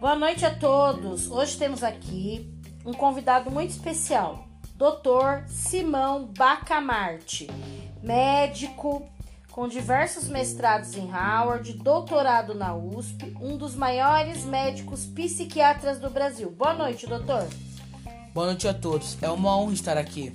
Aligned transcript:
Boa 0.00 0.16
noite 0.16 0.44
a 0.44 0.54
todos. 0.54 1.30
Hoje 1.30 1.56
temos 1.56 1.82
aqui 1.82 2.52
um 2.84 2.92
convidado 2.92 3.50
muito 3.50 3.70
especial, 3.70 4.46
Dr. 4.76 5.48
Simão 5.48 6.26
Bacamarte, 6.36 7.48
médico 8.02 9.08
com 9.50 9.68
diversos 9.68 10.28
mestrados 10.28 10.96
em 10.96 11.06
Harvard, 11.06 11.72
doutorado 11.74 12.54
na 12.54 12.74
USP, 12.74 13.36
um 13.40 13.56
dos 13.56 13.76
maiores 13.76 14.44
médicos 14.44 15.06
psiquiatras 15.06 16.00
do 16.00 16.10
Brasil. 16.10 16.50
Boa 16.50 16.74
noite, 16.74 17.06
doutor. 17.06 17.46
Boa 18.34 18.46
noite 18.46 18.66
a 18.66 18.74
todos. 18.74 19.16
É 19.22 19.30
uma 19.30 19.56
honra 19.56 19.74
estar 19.74 19.96
aqui. 19.96 20.32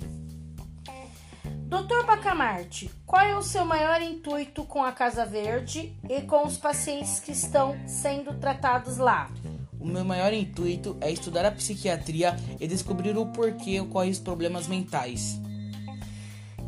Doutor 1.70 2.04
Bacamarte, 2.04 2.90
qual 3.06 3.22
é 3.22 3.36
o 3.36 3.42
seu 3.42 3.64
maior 3.64 4.02
intuito 4.02 4.64
com 4.64 4.82
a 4.82 4.90
Casa 4.90 5.24
Verde 5.24 5.96
e 6.08 6.20
com 6.22 6.44
os 6.44 6.58
pacientes 6.58 7.20
que 7.20 7.30
estão 7.30 7.78
sendo 7.86 8.34
tratados 8.34 8.96
lá? 8.96 9.30
O 9.78 9.86
meu 9.86 10.04
maior 10.04 10.32
intuito 10.32 10.96
é 11.00 11.12
estudar 11.12 11.46
a 11.46 11.52
psiquiatria 11.52 12.34
e 12.58 12.66
descobrir 12.66 13.16
o 13.16 13.24
porquê 13.26 13.80
ocorrem 13.80 14.10
os 14.10 14.18
problemas 14.18 14.66
mentais. 14.66 15.40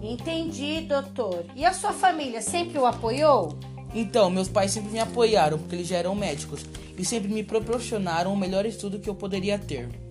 Entendi, 0.00 0.82
doutor. 0.82 1.46
E 1.56 1.64
a 1.64 1.72
sua 1.72 1.92
família 1.92 2.40
sempre 2.40 2.78
o 2.78 2.86
apoiou? 2.86 3.58
Então, 3.92 4.30
meus 4.30 4.48
pais 4.48 4.70
sempre 4.70 4.92
me 4.92 5.00
apoiaram 5.00 5.58
porque 5.58 5.74
eles 5.74 5.88
já 5.88 5.96
eram 5.96 6.14
médicos 6.14 6.64
e 6.96 7.04
sempre 7.04 7.28
me 7.28 7.42
proporcionaram 7.42 8.32
o 8.32 8.36
melhor 8.36 8.64
estudo 8.64 9.00
que 9.00 9.10
eu 9.10 9.16
poderia 9.16 9.58
ter. 9.58 10.01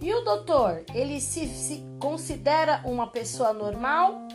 E 0.00 0.14
o 0.14 0.20
doutor, 0.22 0.84
ele 0.94 1.20
se, 1.20 1.46
se 1.48 1.84
considera 1.98 2.80
uma 2.84 3.08
pessoa 3.08 3.52
normal? 3.52 4.28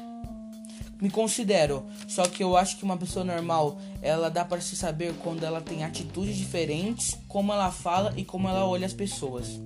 Me 0.99 1.09
considero, 1.09 1.85
só 2.07 2.23
que 2.23 2.43
eu 2.43 2.55
acho 2.55 2.77
que 2.77 2.83
uma 2.83 2.97
pessoa 2.97 3.25
normal, 3.25 3.77
ela 4.01 4.29
dá 4.29 4.45
para 4.45 4.61
se 4.61 4.75
saber 4.75 5.13
quando 5.23 5.43
ela 5.43 5.61
tem 5.61 5.83
atitudes 5.83 6.35
diferentes, 6.35 7.17
como 7.27 7.51
ela 7.51 7.71
fala 7.71 8.13
e 8.15 8.23
como 8.23 8.47
ela 8.47 8.65
olha 8.65 8.85
as 8.85 8.93
pessoas. 8.93 9.59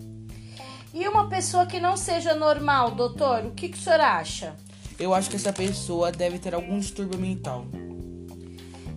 E 0.94 1.08
uma 1.08 1.30
pessoa 1.30 1.66
que 1.66 1.80
não 1.80 1.98
seja 1.98 2.34
normal, 2.34 2.92
doutor, 2.92 3.46
o 3.46 3.52
que, 3.52 3.70
que 3.70 3.78
o 3.78 3.82
senhor 3.82 4.00
acha? 4.00 4.56
Eu 5.00 5.14
acho 5.14 5.30
que 5.30 5.36
essa 5.36 5.54
pessoa 5.54 6.12
deve 6.12 6.40
ter 6.40 6.56
algum 6.56 6.80
distúrbio 6.80 7.20
mental. 7.20 7.66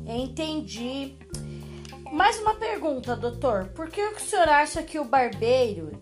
Entendi. 0.07 1.19
Mais 2.11 2.41
uma 2.41 2.55
pergunta, 2.55 3.15
doutor. 3.15 3.67
Por 3.75 3.91
que 3.91 4.01
o 4.01 4.19
senhor 4.19 4.49
acha 4.49 4.83
que 4.83 4.99
o 4.99 5.05
barbeiro 5.05 5.93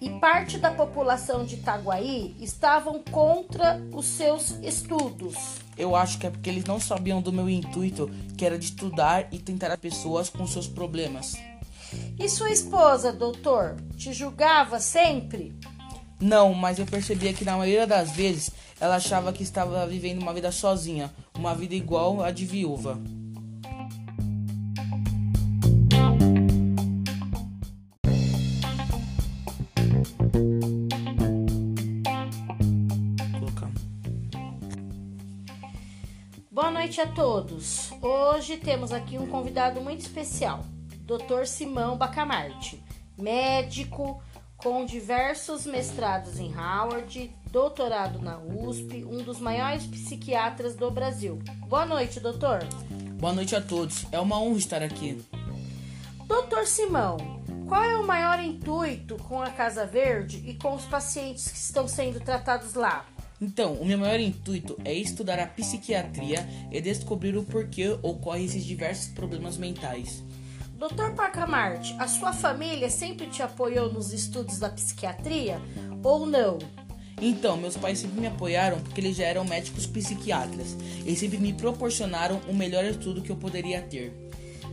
e 0.00 0.10
parte 0.20 0.58
da 0.58 0.70
população 0.70 1.44
de 1.44 1.56
Itaguaí 1.56 2.36
estavam 2.40 3.02
contra 3.02 3.80
os 3.92 4.06
seus 4.06 4.50
estudos. 4.62 5.34
Eu 5.76 5.94
acho 5.94 6.18
que 6.18 6.26
é 6.26 6.30
porque 6.30 6.50
eles 6.50 6.64
não 6.64 6.80
sabiam 6.80 7.20
do 7.20 7.32
meu 7.32 7.48
intuito, 7.48 8.10
que 8.36 8.44
era 8.44 8.58
de 8.58 8.66
estudar 8.66 9.28
e 9.32 9.38
tentar 9.38 9.70
as 9.70 9.78
pessoas 9.78 10.28
com 10.28 10.46
seus 10.46 10.66
problemas. 10.66 11.34
E 12.18 12.28
sua 12.28 12.50
esposa, 12.50 13.12
doutor, 13.12 13.76
te 13.96 14.12
julgava 14.12 14.80
sempre? 14.80 15.54
Não, 16.18 16.54
mas 16.54 16.78
eu 16.78 16.86
percebia 16.86 17.32
que 17.34 17.44
na 17.44 17.56
maioria 17.56 17.86
das 17.86 18.10
vezes 18.10 18.50
ela 18.80 18.96
achava 18.96 19.32
que 19.32 19.42
estava 19.42 19.86
vivendo 19.86 20.22
uma 20.22 20.32
vida 20.32 20.50
sozinha, 20.50 21.12
uma 21.34 21.54
vida 21.54 21.74
igual 21.74 22.22
a 22.22 22.30
de 22.30 22.46
viúva. 22.46 22.98
Noite 36.76 37.00
a 37.00 37.06
todos. 37.06 37.90
Hoje 38.02 38.58
temos 38.58 38.92
aqui 38.92 39.16
um 39.16 39.26
convidado 39.26 39.80
muito 39.80 40.00
especial, 40.00 40.62
Dr. 41.06 41.46
Simão 41.46 41.96
Bacamarte, 41.96 42.84
médico 43.16 44.22
com 44.58 44.84
diversos 44.84 45.64
mestrados 45.64 46.38
em 46.38 46.50
Harvard, 46.52 47.34
doutorado 47.50 48.18
na 48.18 48.38
USP, 48.38 49.06
um 49.06 49.22
dos 49.22 49.40
maiores 49.40 49.86
psiquiatras 49.86 50.76
do 50.76 50.90
Brasil. 50.90 51.38
Boa 51.66 51.86
noite, 51.86 52.20
doutor. 52.20 52.58
Boa 53.18 53.32
noite 53.32 53.56
a 53.56 53.60
todos. 53.62 54.04
É 54.12 54.20
uma 54.20 54.38
honra 54.38 54.58
estar 54.58 54.82
aqui. 54.82 55.24
Doutor 56.26 56.66
Simão, 56.66 57.16
qual 57.66 57.82
é 57.82 57.96
o 57.96 58.06
maior 58.06 58.38
intuito 58.38 59.16
com 59.16 59.40
a 59.40 59.50
Casa 59.50 59.86
Verde 59.86 60.44
e 60.46 60.54
com 60.54 60.74
os 60.74 60.84
pacientes 60.84 61.50
que 61.50 61.56
estão 61.56 61.88
sendo 61.88 62.20
tratados 62.20 62.74
lá? 62.74 63.06
Então, 63.40 63.74
o 63.74 63.84
meu 63.84 63.98
maior 63.98 64.18
intuito 64.18 64.78
é 64.84 64.94
estudar 64.94 65.38
a 65.38 65.46
psiquiatria 65.46 66.48
e 66.72 66.80
descobrir 66.80 67.36
o 67.36 67.44
porquê 67.44 67.90
ocorrem 68.02 68.46
esses 68.46 68.64
diversos 68.64 69.08
problemas 69.08 69.58
mentais. 69.58 70.22
Dr. 70.78 71.14
Parcamarte, 71.14 71.94
a 71.98 72.08
sua 72.08 72.32
família 72.32 72.88
sempre 72.88 73.26
te 73.26 73.42
apoiou 73.42 73.92
nos 73.92 74.12
estudos 74.12 74.58
da 74.58 74.68
psiquiatria 74.68 75.60
ou 76.02 76.26
não? 76.26 76.58
Então, 77.20 77.56
meus 77.56 77.76
pais 77.76 77.98
sempre 77.98 78.20
me 78.20 78.26
apoiaram 78.26 78.78
porque 78.80 79.00
eles 79.00 79.16
já 79.16 79.24
eram 79.24 79.44
médicos 79.44 79.86
psiquiatras 79.86 80.76
e 81.04 81.16
sempre 81.16 81.38
me 81.38 81.52
proporcionaram 81.52 82.40
o 82.46 82.54
melhor 82.54 82.84
estudo 82.84 83.22
que 83.22 83.30
eu 83.30 83.36
poderia 83.36 83.80
ter. 83.82 84.12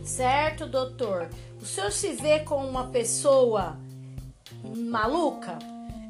Certo, 0.04 0.66
doutor. 0.66 1.30
O 1.60 1.64
senhor 1.64 1.90
se 1.90 2.12
vê 2.12 2.40
como 2.40 2.68
uma 2.68 2.88
pessoa 2.88 3.78
maluca? 4.62 5.58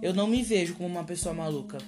Eu 0.02 0.12
não 0.12 0.26
me 0.26 0.42
vejo 0.42 0.74
como 0.74 0.88
uma 0.88 1.04
pessoa 1.04 1.32
maluca. 1.32 1.78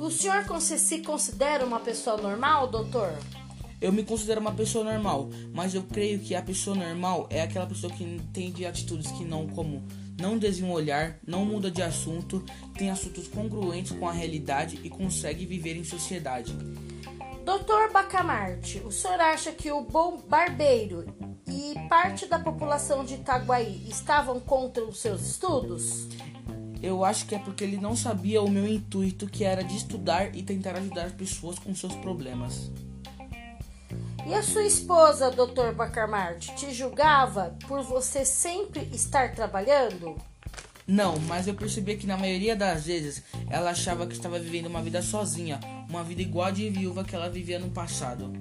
O 0.00 0.10
senhor 0.10 0.42
se 0.58 1.00
considera 1.00 1.62
uma 1.62 1.78
pessoa 1.78 2.16
normal, 2.16 2.68
doutor? 2.68 3.12
Eu 3.78 3.92
me 3.92 4.02
considero 4.02 4.40
uma 4.40 4.52
pessoa 4.52 4.82
normal, 4.82 5.28
mas 5.52 5.74
eu 5.74 5.82
creio 5.82 6.18
que 6.18 6.34
a 6.34 6.40
pessoa 6.40 6.74
normal 6.74 7.26
é 7.28 7.42
aquela 7.42 7.66
pessoa 7.66 7.92
que 7.92 8.18
tem 8.32 8.50
de 8.50 8.64
atitudes 8.64 9.12
que 9.12 9.26
não 9.26 9.46
como 9.48 9.86
não 10.18 10.38
desvia 10.38 10.66
um 10.66 10.72
olhar, 10.72 11.18
não 11.26 11.44
muda 11.44 11.70
de 11.70 11.82
assunto, 11.82 12.42
tem 12.78 12.90
assuntos 12.90 13.28
congruentes 13.28 13.92
com 13.92 14.08
a 14.08 14.12
realidade 14.12 14.80
e 14.82 14.88
consegue 14.88 15.44
viver 15.44 15.76
em 15.76 15.84
sociedade. 15.84 16.56
Doutor 17.44 17.92
Bacamarte, 17.92 18.78
o 18.78 18.90
senhor 18.90 19.20
acha 19.20 19.52
que 19.52 19.70
o 19.70 19.82
bom 19.82 20.16
barbeiro 20.26 21.04
e 21.46 21.74
parte 21.90 22.24
da 22.24 22.38
população 22.38 23.04
de 23.04 23.16
Itaguaí 23.16 23.86
estavam 23.86 24.40
contra 24.40 24.82
os 24.82 24.98
seus 24.98 25.20
estudos? 25.20 26.08
Eu 26.82 27.04
acho 27.04 27.26
que 27.26 27.34
é 27.34 27.38
porque 27.38 27.62
ele 27.62 27.76
não 27.76 27.94
sabia 27.94 28.42
o 28.42 28.50
meu 28.50 28.66
intuito, 28.66 29.26
que 29.26 29.44
era 29.44 29.62
de 29.62 29.76
estudar 29.76 30.34
e 30.34 30.42
tentar 30.42 30.76
ajudar 30.76 31.04
as 31.04 31.12
pessoas 31.12 31.58
com 31.58 31.74
seus 31.74 31.94
problemas. 31.96 32.70
E 34.26 34.34
a 34.34 34.42
sua 34.42 34.64
esposa, 34.64 35.30
Dr. 35.30 35.74
Bacamarte, 35.74 36.54
te 36.54 36.72
julgava 36.72 37.56
por 37.66 37.82
você 37.82 38.24
sempre 38.24 38.88
estar 38.92 39.34
trabalhando? 39.34 40.16
Não, 40.86 41.18
mas 41.20 41.46
eu 41.46 41.54
percebia 41.54 41.96
que 41.96 42.06
na 42.06 42.16
maioria 42.16 42.56
das 42.56 42.86
vezes 42.86 43.22
ela 43.48 43.70
achava 43.70 44.06
que 44.06 44.12
estava 44.14 44.38
vivendo 44.38 44.66
uma 44.66 44.82
vida 44.82 45.02
sozinha, 45.02 45.60
uma 45.88 46.02
vida 46.02 46.22
igual 46.22 46.48
a 46.48 46.50
de 46.50 46.68
viúva 46.68 47.04
que 47.04 47.14
ela 47.14 47.28
vivia 47.28 47.58
no 47.58 47.70
passado. 47.70 48.32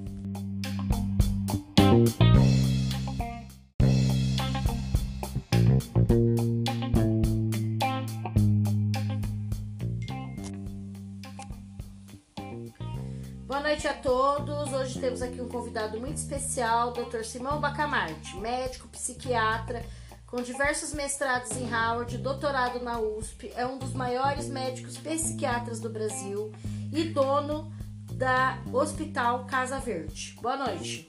Boa 13.49 13.61
noite 13.61 13.87
a 13.87 13.95
todos. 13.95 14.71
Hoje 14.71 14.99
temos 14.99 15.23
aqui 15.23 15.41
um 15.41 15.49
convidado 15.49 15.99
muito 15.99 16.17
especial, 16.17 16.93
Dr. 16.93 17.23
Simão 17.23 17.59
Bacamarte, 17.59 18.37
médico 18.37 18.87
psiquiatra 18.89 19.83
com 20.27 20.39
diversos 20.39 20.93
mestrados 20.93 21.57
em 21.57 21.65
Harvard, 21.65 22.15
doutorado 22.19 22.79
na 22.83 22.99
USP, 22.99 23.51
é 23.55 23.65
um 23.65 23.79
dos 23.79 23.91
maiores 23.93 24.47
médicos 24.47 24.97
psiquiatras 24.97 25.79
do 25.79 25.89
Brasil 25.89 26.51
e 26.94 27.06
dono 27.06 27.74
da 28.13 28.59
Hospital 28.71 29.45
Casa 29.45 29.79
Verde. 29.79 30.38
Boa 30.39 30.56
noite. 30.56 31.07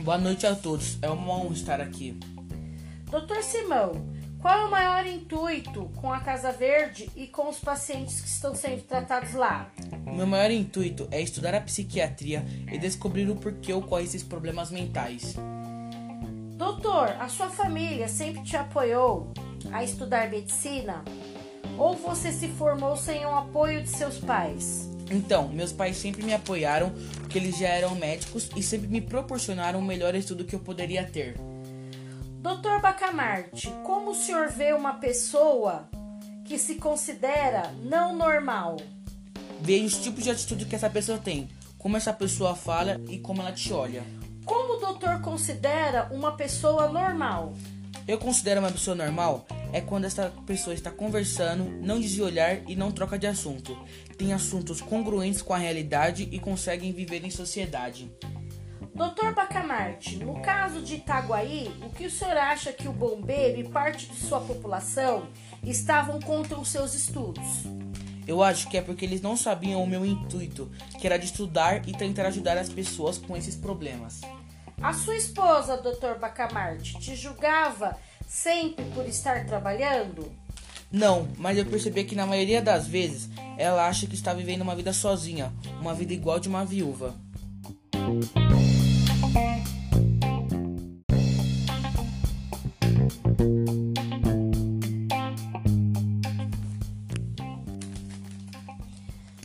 Boa 0.00 0.18
noite 0.18 0.44
a 0.44 0.56
todos. 0.56 0.98
É 1.00 1.08
uma 1.08 1.32
honra 1.32 1.52
estar 1.52 1.80
aqui. 1.80 2.18
Dr. 3.04 3.40
Simão, 3.40 3.92
qual 4.40 4.62
é 4.62 4.64
o 4.64 4.70
maior 4.72 4.81
intuito 5.06 5.90
com 5.96 6.12
a 6.12 6.20
Casa 6.20 6.52
Verde 6.52 7.10
e 7.16 7.26
com 7.26 7.48
os 7.48 7.58
pacientes 7.58 8.20
que 8.20 8.28
estão 8.28 8.54
sendo 8.54 8.82
tratados 8.82 9.34
lá? 9.34 9.70
O 10.06 10.12
meu 10.14 10.26
maior 10.26 10.50
intuito 10.50 11.08
é 11.10 11.20
estudar 11.20 11.54
a 11.54 11.60
psiquiatria 11.60 12.44
e 12.70 12.78
descobrir 12.78 13.28
o 13.30 13.36
porquê 13.36 13.72
ocorrem 13.72 14.04
esses 14.04 14.22
problemas 14.22 14.70
mentais. 14.70 15.36
Doutor, 16.56 17.08
a 17.20 17.28
sua 17.28 17.48
família 17.48 18.08
sempre 18.08 18.42
te 18.42 18.56
apoiou 18.56 19.32
a 19.72 19.82
estudar 19.82 20.30
medicina? 20.30 21.04
Ou 21.78 21.94
você 21.94 22.32
se 22.32 22.48
formou 22.48 22.96
sem 22.96 23.24
o 23.24 23.34
apoio 23.34 23.82
de 23.82 23.88
seus 23.88 24.18
pais? 24.18 24.88
Então, 25.10 25.48
meus 25.48 25.72
pais 25.72 25.96
sempre 25.96 26.22
me 26.22 26.32
apoiaram 26.32 26.92
porque 27.18 27.38
eles 27.38 27.58
já 27.58 27.68
eram 27.68 27.94
médicos 27.94 28.48
e 28.56 28.62
sempre 28.62 28.88
me 28.88 29.00
proporcionaram 29.00 29.78
o 29.78 29.82
melhor 29.82 30.14
estudo 30.14 30.44
que 30.44 30.54
eu 30.54 30.60
poderia 30.60 31.04
ter. 31.04 31.36
Doutor 32.42 32.80
Bacamarte, 32.80 33.72
como 33.84 34.10
o 34.10 34.14
senhor 34.16 34.48
vê 34.48 34.72
uma 34.72 34.94
pessoa 34.94 35.88
que 36.44 36.58
se 36.58 36.74
considera 36.74 37.72
não 37.84 38.16
normal? 38.16 38.78
Veja 39.60 39.86
os 39.86 40.02
tipos 40.02 40.24
de 40.24 40.30
atitude 40.32 40.64
que 40.64 40.74
essa 40.74 40.90
pessoa 40.90 41.18
tem, 41.18 41.48
como 41.78 41.96
essa 41.96 42.12
pessoa 42.12 42.56
fala 42.56 43.00
e 43.08 43.20
como 43.20 43.40
ela 43.40 43.52
te 43.52 43.72
olha. 43.72 44.02
Como 44.44 44.74
o 44.74 44.80
doutor 44.80 45.20
considera 45.20 46.08
uma 46.10 46.32
pessoa 46.32 46.88
normal? 46.88 47.54
Eu 48.08 48.18
considero 48.18 48.58
uma 48.58 48.72
pessoa 48.72 48.96
normal 48.96 49.46
é 49.72 49.80
quando 49.80 50.04
essa 50.06 50.32
pessoa 50.44 50.74
está 50.74 50.90
conversando, 50.90 51.64
não 51.80 52.00
desvia 52.00 52.24
olhar 52.24 52.68
e 52.68 52.74
não 52.74 52.90
troca 52.90 53.16
de 53.16 53.28
assunto. 53.28 53.78
Tem 54.18 54.32
assuntos 54.32 54.80
congruentes 54.80 55.42
com 55.42 55.54
a 55.54 55.58
realidade 55.58 56.28
e 56.32 56.40
conseguem 56.40 56.92
viver 56.92 57.24
em 57.24 57.30
sociedade. 57.30 58.10
Doutor 58.94 59.34
Bacamarte, 59.34 60.16
no 60.16 60.40
caso 60.42 60.82
de 60.82 60.96
Itaguaí, 60.96 61.74
o 61.82 61.88
que 61.88 62.06
o 62.06 62.10
senhor 62.10 62.36
acha 62.36 62.74
que 62.74 62.86
o 62.86 62.92
bombeiro 62.92 63.58
e 63.58 63.68
parte 63.68 64.06
de 64.06 64.16
sua 64.16 64.38
população 64.40 65.28
estavam 65.64 66.20
contra 66.20 66.58
os 66.58 66.68
seus 66.68 66.94
estudos? 66.94 67.64
Eu 68.26 68.42
acho 68.42 68.68
que 68.68 68.76
é 68.76 68.82
porque 68.82 69.06
eles 69.06 69.22
não 69.22 69.34
sabiam 69.34 69.82
o 69.82 69.86
meu 69.86 70.04
intuito, 70.04 70.70
que 71.00 71.06
era 71.06 71.16
de 71.16 71.24
estudar 71.24 71.88
e 71.88 71.92
tentar 71.92 72.26
ajudar 72.26 72.58
as 72.58 72.68
pessoas 72.68 73.16
com 73.16 73.34
esses 73.34 73.56
problemas. 73.56 74.20
A 74.80 74.92
sua 74.92 75.16
esposa, 75.16 75.78
Dr. 75.78 76.18
Bacamarte, 76.20 76.98
te 76.98 77.16
julgava 77.16 77.98
sempre 78.28 78.84
por 78.94 79.06
estar 79.06 79.46
trabalhando? 79.46 80.30
Não, 80.90 81.26
mas 81.38 81.56
eu 81.56 81.64
percebi 81.64 82.04
que 82.04 82.14
na 82.14 82.26
maioria 82.26 82.60
das 82.60 82.86
vezes 82.86 83.30
ela 83.56 83.88
acha 83.88 84.06
que 84.06 84.14
está 84.14 84.34
vivendo 84.34 84.60
uma 84.60 84.76
vida 84.76 84.92
sozinha, 84.92 85.50
uma 85.80 85.94
vida 85.94 86.12
igual 86.12 86.38
de 86.38 86.50
uma 86.50 86.64
viúva. 86.64 87.14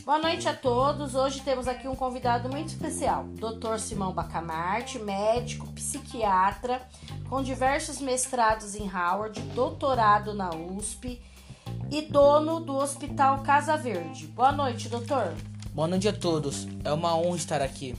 Boa 0.04 0.18
noite 0.18 0.48
a 0.48 0.54
todos. 0.54 1.14
Hoje 1.14 1.40
temos 1.40 1.66
aqui 1.66 1.88
um 1.88 1.94
convidado 1.94 2.50
muito 2.50 2.68
especial, 2.68 3.24
Dr. 3.24 3.78
Simão 3.78 4.12
Bacamarte, 4.12 4.98
médico, 4.98 5.66
psiquiatra, 5.68 6.82
com 7.28 7.42
diversos 7.42 8.00
mestrados 8.00 8.74
em 8.74 8.90
Howard, 8.90 9.40
doutorado 9.54 10.34
na 10.34 10.50
USP 10.50 11.22
e 11.90 12.02
dono 12.02 12.60
do 12.60 12.76
Hospital 12.76 13.42
Casa 13.42 13.76
Verde. 13.76 14.26
Boa 14.26 14.52
noite, 14.52 14.88
doutor. 14.88 15.34
Boa 15.72 15.88
noite 15.88 16.08
a 16.08 16.12
todos. 16.12 16.66
É 16.84 16.92
uma 16.92 17.16
honra 17.16 17.36
estar 17.36 17.62
aqui. 17.62 17.94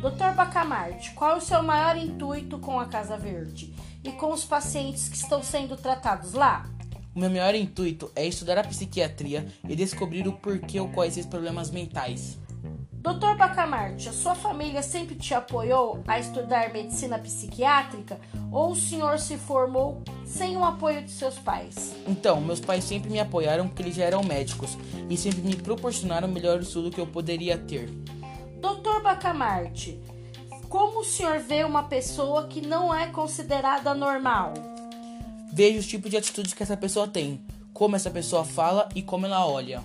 Doutor 0.00 0.34
Bacamarte, 0.34 1.12
qual 1.12 1.32
é 1.32 1.36
o 1.36 1.40
seu 1.40 1.62
maior 1.62 1.96
intuito 1.96 2.58
com 2.58 2.78
a 2.78 2.84
Casa 2.84 3.16
Verde 3.16 3.74
e 4.04 4.12
com 4.12 4.30
os 4.30 4.44
pacientes 4.44 5.08
que 5.08 5.16
estão 5.16 5.42
sendo 5.42 5.76
tratados 5.76 6.34
lá? 6.34 6.68
O 7.14 7.18
meu 7.18 7.30
maior 7.30 7.54
intuito 7.54 8.12
é 8.14 8.26
estudar 8.26 8.58
a 8.58 8.64
psiquiatria 8.64 9.46
e 9.66 9.74
descobrir 9.74 10.28
o 10.28 10.34
porquê 10.34 10.78
ocorrem 10.78 11.08
esses 11.08 11.24
problemas 11.24 11.70
mentais. 11.70 12.38
Doutor 12.92 13.36
Bacamarte, 13.36 14.08
a 14.08 14.12
sua 14.12 14.34
família 14.34 14.82
sempre 14.82 15.14
te 15.14 15.32
apoiou 15.32 16.02
a 16.06 16.18
estudar 16.18 16.72
medicina 16.72 17.18
psiquiátrica 17.18 18.20
ou 18.52 18.72
o 18.72 18.76
senhor 18.76 19.18
se 19.18 19.38
formou 19.38 20.02
sem 20.24 20.56
o 20.56 20.64
apoio 20.64 21.02
de 21.02 21.10
seus 21.10 21.38
pais? 21.38 21.94
Então, 22.06 22.40
meus 22.40 22.60
pais 22.60 22.84
sempre 22.84 23.08
me 23.08 23.20
apoiaram 23.20 23.66
porque 23.68 23.82
eles 23.82 23.94
já 23.94 24.04
eram 24.04 24.22
médicos 24.22 24.76
e 25.08 25.16
sempre 25.16 25.40
me 25.40 25.56
proporcionaram 25.56 26.28
o 26.28 26.32
melhor 26.32 26.60
estudo 26.60 26.90
que 26.90 27.00
eu 27.00 27.06
poderia 27.06 27.56
ter. 27.56 27.88
Doutor 28.66 29.00
Bacamarte, 29.00 29.96
como 30.68 30.98
o 30.98 31.04
senhor 31.04 31.38
vê 31.38 31.62
uma 31.62 31.84
pessoa 31.84 32.48
que 32.48 32.60
não 32.60 32.92
é 32.92 33.06
considerada 33.06 33.94
normal? 33.94 34.54
Veja 35.52 35.78
os 35.78 35.86
tipos 35.86 36.10
de 36.10 36.16
atitudes 36.16 36.52
que 36.52 36.64
essa 36.64 36.76
pessoa 36.76 37.06
tem, 37.06 37.40
como 37.72 37.94
essa 37.94 38.10
pessoa 38.10 38.44
fala 38.44 38.88
e 38.92 39.02
como 39.02 39.24
ela 39.24 39.46
olha. 39.46 39.84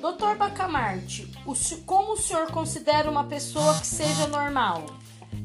Doutor 0.00 0.36
Bacamarte, 0.36 1.28
o, 1.44 1.52
como 1.84 2.12
o 2.12 2.16
senhor 2.16 2.46
considera 2.52 3.10
uma 3.10 3.24
pessoa 3.24 3.76
que 3.80 3.86
seja 3.88 4.28
normal? 4.28 4.86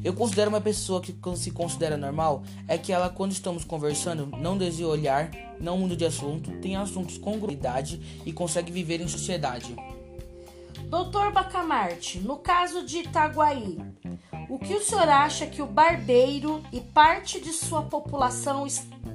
Eu 0.04 0.14
considero 0.14 0.48
uma 0.48 0.60
pessoa 0.60 1.00
que 1.00 1.12
se 1.34 1.50
considera 1.50 1.96
normal 1.96 2.44
é 2.68 2.78
que 2.78 2.92
ela, 2.92 3.08
quando 3.08 3.32
estamos 3.32 3.64
conversando, 3.64 4.26
não 4.38 4.56
desvia 4.56 4.86
olhar, 4.86 5.32
não 5.58 5.78
muda 5.78 5.96
de 5.96 6.04
assunto, 6.04 6.52
tem 6.60 6.76
assuntos 6.76 7.18
com 7.18 7.40
e 8.24 8.32
consegue 8.32 8.70
viver 8.70 9.00
em 9.00 9.08
sociedade. 9.08 9.74
Doutor 10.88 11.30
Bacamarte, 11.32 12.18
no 12.18 12.38
caso 12.38 12.82
de 12.82 13.00
Itaguaí, 13.00 13.78
o 14.48 14.58
que 14.58 14.72
o 14.72 14.82
senhor 14.82 15.06
acha 15.06 15.46
que 15.46 15.60
o 15.60 15.66
barbeiro 15.66 16.62
e 16.72 16.80
parte 16.80 17.38
de 17.38 17.52
sua 17.52 17.82
população 17.82 18.66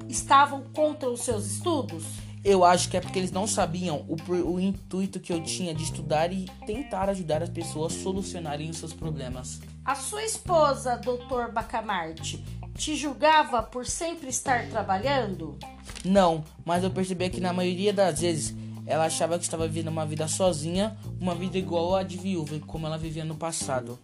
estavam 0.07 0.61
contra 0.75 1.09
os 1.09 1.21
seus 1.21 1.47
estudos? 1.47 2.05
Eu 2.45 2.63
acho 2.63 2.89
que 2.89 2.97
é 2.97 3.01
porque 3.01 3.17
eles 3.17 3.31
não 3.31 3.47
sabiam 3.47 4.05
o, 4.07 4.15
o 4.51 4.59
intuito 4.59 5.19
que 5.19 5.33
eu 5.33 5.41
tinha 5.41 5.73
de 5.73 5.81
estudar 5.81 6.31
e 6.31 6.45
tentar 6.67 7.09
ajudar 7.09 7.41
as 7.41 7.49
pessoas 7.49 7.95
a 7.95 7.99
solucionarem 8.03 8.69
os 8.69 8.77
seus 8.77 8.93
problemas. 8.93 9.59
A 9.83 9.95
sua 9.95 10.23
esposa, 10.23 10.95
Dr. 10.97 11.51
Bacamarte, 11.51 12.45
te 12.75 12.95
julgava 12.95 13.63
por 13.63 13.87
sempre 13.87 14.29
estar 14.29 14.69
trabalhando? 14.69 15.57
Não, 16.05 16.43
mas 16.63 16.83
eu 16.83 16.91
percebi 16.91 17.31
que 17.31 17.41
na 17.41 17.51
maioria 17.51 17.91
das 17.91 18.19
vezes 18.19 18.53
ela 18.85 19.06
achava 19.06 19.38
que 19.38 19.44
estava 19.44 19.68
vivendo 19.68 19.88
uma 19.88 20.06
vida 20.06 20.27
sozinha, 20.27 20.97
uma 21.19 21.35
vida 21.35 21.57
igual 21.57 21.95
a 21.95 22.03
de 22.03 22.18
viúva, 22.18 22.59
como 22.68 22.85
ela 22.85 22.97
vivia 22.97 23.25
no 23.25 23.35
passado. 23.35 24.00